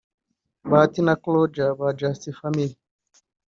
[0.69, 2.75] Bahati na Croidja ba Just Family